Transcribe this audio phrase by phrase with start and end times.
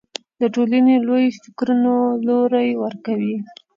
[0.41, 1.95] د ټولنې لویو فکرونو
[2.25, 3.35] لوری ورکوي